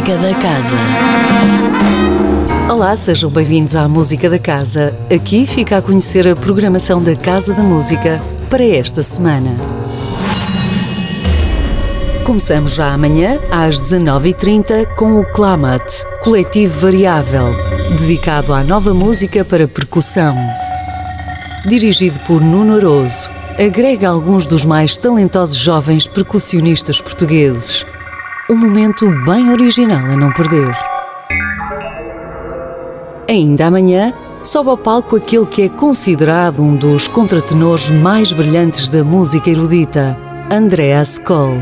[0.00, 0.76] Música da Casa.
[2.72, 4.94] Olá, sejam bem-vindos à Música da Casa.
[5.14, 8.18] Aqui fica a conhecer a programação da Casa da Música
[8.48, 9.54] para esta semana.
[12.24, 15.84] Começamos já amanhã, às 19h30, com o Clamat,
[16.24, 17.54] coletivo variável,
[17.90, 20.34] dedicado à nova música para percussão.
[21.66, 27.84] Dirigido por Nuno Aroso, agrega alguns dos mais talentosos jovens percussionistas portugueses.
[28.50, 30.76] Um momento bem original a não perder.
[33.28, 39.04] Ainda amanhã, sobe ao palco aquele que é considerado um dos contratenores mais brilhantes da
[39.04, 40.18] música erudita,
[40.50, 41.60] Andreas Kohl.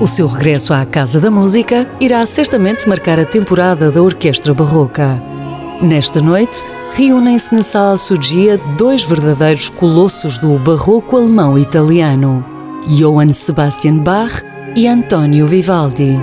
[0.00, 5.22] O seu regresso à Casa da Música irá certamente marcar a temporada da Orquestra Barroca.
[5.82, 12.42] Nesta noite, reúnem-se na Sala Sugia dois verdadeiros colossos do barroco alemão italiano,
[12.86, 16.16] Johann Sebastian Bach e Antonio Vivaldi.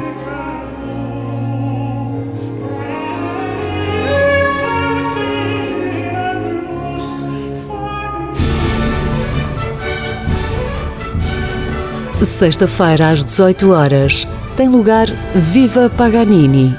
[12.23, 16.75] Sexta-feira às 18 horas tem lugar Viva Paganini,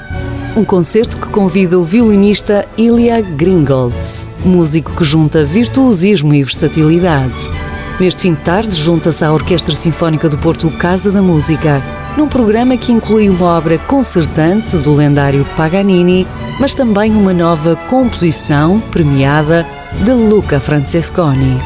[0.57, 7.70] um concerto que convida o violinista Ilya Gringolds, músico que junta virtuosismo e versatilidade.
[7.99, 11.83] Neste fim de tarde, junta-se à Orquestra Sinfónica do Porto Casa da Música,
[12.17, 16.27] num programa que inclui uma obra concertante do lendário Paganini,
[16.59, 19.67] mas também uma nova composição premiada
[20.03, 21.59] de Luca Francesconi.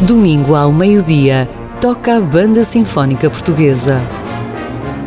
[0.00, 1.48] Domingo ao meio-dia,
[1.80, 4.15] toca a Banda Sinfónica Portuguesa.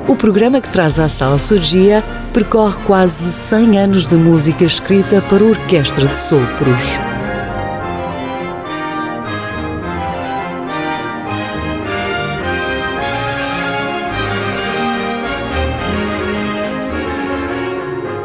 [0.09, 5.43] O programa que traz à Sala Surgia percorre quase 100 anos de música escrita para
[5.43, 6.97] orquestra de sopros.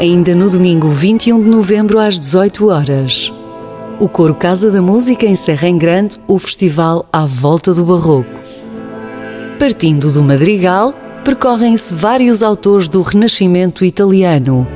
[0.01, 3.31] Ainda no domingo 21 de novembro às 18 horas,
[4.01, 8.41] o Coro Casa da Música encerra em grande o festival À Volta do Barroco.
[9.59, 14.69] Partindo do Madrigal, percorrem-se vários autores do Renascimento italiano,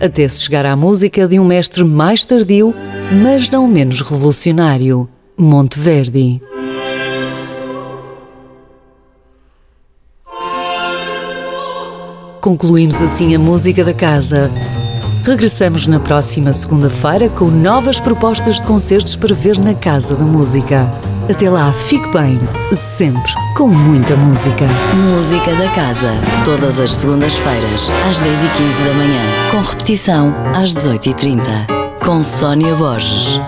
[0.00, 2.74] até se chegar à música de um mestre mais tardio,
[3.22, 6.40] mas não menos revolucionário, Monteverdi.
[12.40, 14.50] Concluímos assim a música da casa.
[15.26, 20.90] Regressamos na próxima segunda-feira com novas propostas de concertos para ver na Casa da Música.
[21.30, 22.40] Até lá, fique bem,
[22.74, 24.64] sempre com muita música.
[24.94, 26.10] Música da Casa,
[26.42, 33.40] todas as segundas-feiras, às 10h15 da manhã, com repetição às 18h30, com Sónia Borges.